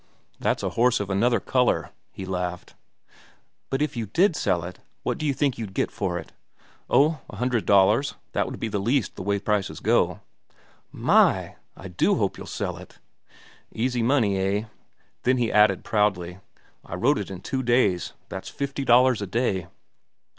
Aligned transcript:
"That's 0.39 0.63
a 0.63 0.71
horse 0.71 0.99
of 0.99 1.11
another 1.11 1.39
color," 1.39 1.91
he 2.11 2.25
laughed. 2.25 2.73
"But 3.69 3.83
if 3.83 3.95
you 3.95 4.07
did 4.07 4.35
sell 4.35 4.63
it, 4.63 4.79
what 5.03 5.19
do 5.19 5.27
you 5.27 5.33
think 5.35 5.59
you'd 5.59 5.75
get 5.75 5.91
for 5.91 6.17
it?" 6.17 6.31
"Oh, 6.89 7.19
a 7.29 7.35
hundred 7.35 7.67
dollars. 7.67 8.15
That 8.31 8.47
would 8.47 8.59
be 8.59 8.67
the 8.67 8.79
least, 8.79 9.15
the 9.15 9.21
way 9.21 9.37
prices 9.37 9.79
go." 9.79 10.21
"My! 10.91 11.57
I 11.77 11.87
do 11.89 12.15
hope 12.15 12.35
you'll 12.39 12.47
sell 12.47 12.77
it!" 12.77 12.97
"Easy 13.71 14.01
money, 14.01 14.39
eh?" 14.39 14.65
Then 15.21 15.37
he 15.37 15.51
added 15.51 15.83
proudly: 15.83 16.39
"I 16.83 16.95
wrote 16.95 17.19
it 17.19 17.29
in 17.29 17.41
two 17.41 17.61
days. 17.61 18.13
That's 18.27 18.49
fifty 18.49 18.83
dollars 18.83 19.21
a 19.21 19.27
day." 19.27 19.67